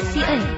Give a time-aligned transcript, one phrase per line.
[0.00, 0.55] 参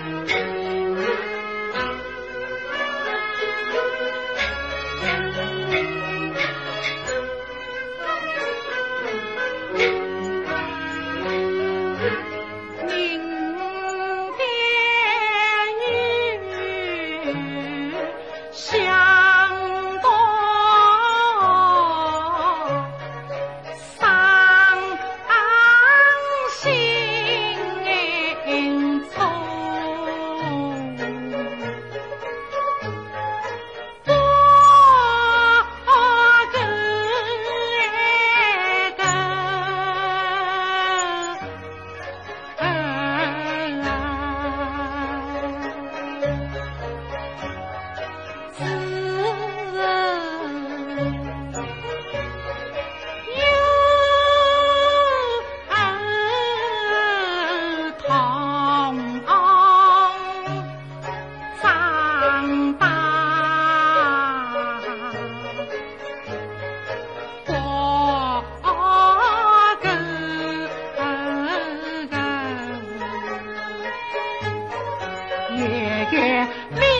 [76.11, 76.98] 月明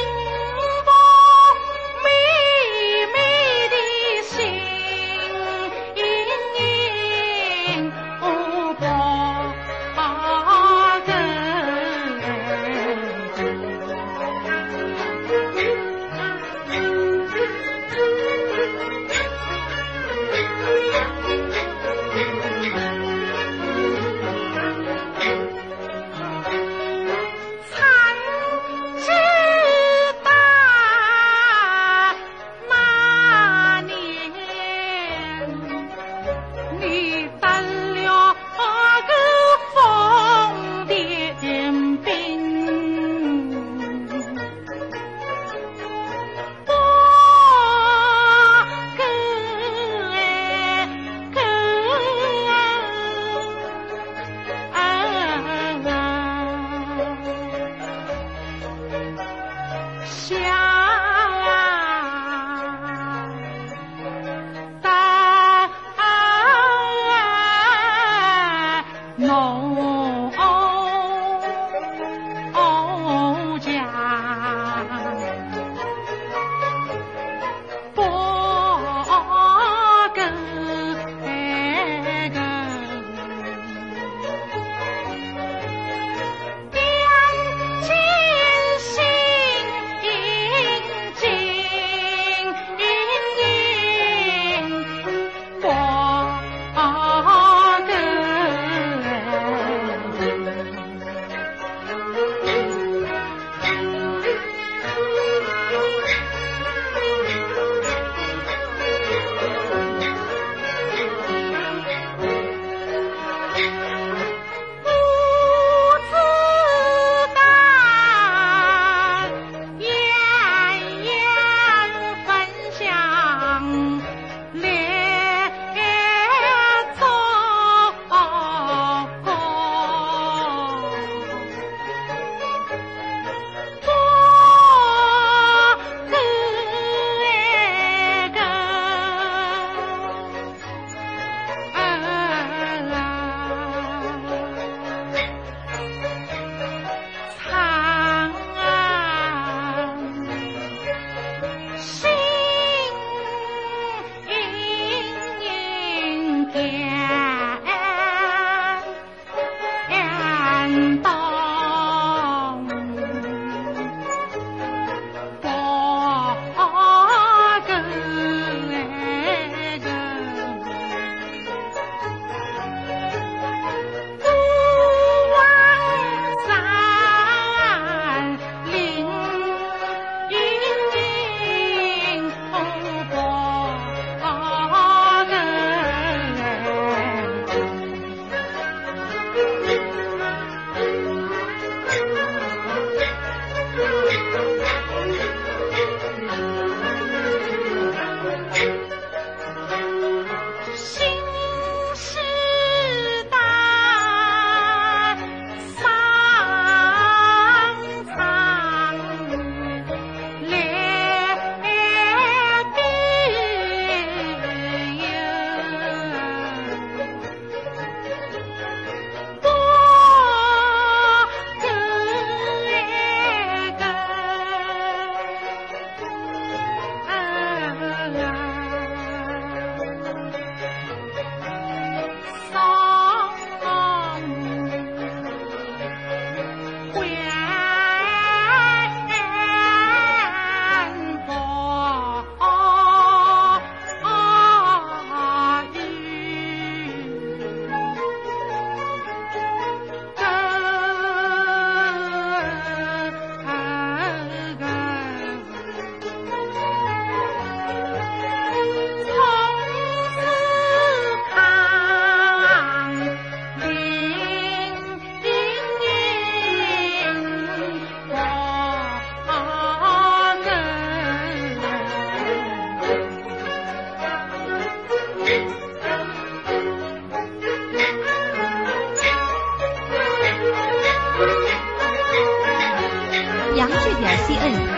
[283.59, 284.78] 杨志点 cn。